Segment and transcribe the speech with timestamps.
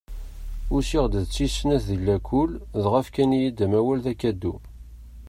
[0.75, 2.51] Usiɣ-d d tis snat di lakul
[2.83, 4.53] dɣa fkan-iyi-d amawal d akadu.